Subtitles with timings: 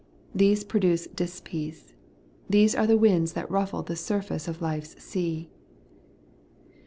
[0.33, 1.93] These produce dispeace;
[2.49, 5.51] these are the winds that ruffle the surface of life's sea.